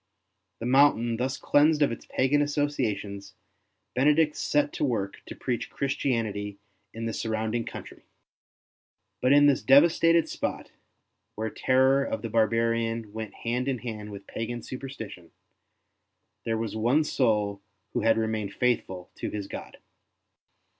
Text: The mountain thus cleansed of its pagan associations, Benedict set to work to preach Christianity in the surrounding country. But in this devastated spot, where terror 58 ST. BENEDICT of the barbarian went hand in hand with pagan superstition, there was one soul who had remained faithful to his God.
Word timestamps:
The 0.57 0.65
mountain 0.65 1.17
thus 1.17 1.37
cleansed 1.37 1.83
of 1.83 1.91
its 1.91 2.07
pagan 2.07 2.41
associations, 2.41 3.35
Benedict 3.93 4.35
set 4.35 4.73
to 4.73 4.83
work 4.83 5.17
to 5.27 5.35
preach 5.35 5.69
Christianity 5.69 6.57
in 6.91 7.05
the 7.05 7.13
surrounding 7.13 7.65
country. 7.65 8.05
But 9.21 9.31
in 9.31 9.45
this 9.45 9.61
devastated 9.61 10.27
spot, 10.27 10.71
where 11.35 11.51
terror 11.51 12.05
58 12.05 12.05
ST. 12.05 12.09
BENEDICT 12.09 12.13
of 12.15 12.21
the 12.23 12.33
barbarian 12.35 13.13
went 13.13 13.33
hand 13.45 13.67
in 13.67 13.77
hand 13.77 14.09
with 14.11 14.25
pagan 14.25 14.63
superstition, 14.63 15.29
there 16.45 16.57
was 16.57 16.75
one 16.75 17.03
soul 17.03 17.61
who 17.93 17.99
had 17.99 18.17
remained 18.17 18.55
faithful 18.55 19.11
to 19.17 19.29
his 19.29 19.45
God. 19.47 19.77